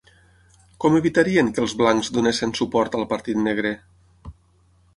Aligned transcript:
Com 0.85 0.95
evitarien 0.99 1.51
que 1.57 1.61
els 1.65 1.75
blancs 1.83 2.09
donessin 2.17 2.53
suport 2.61 2.99
al 3.01 3.05
"partit 3.15 3.41
negre"? 3.49 3.75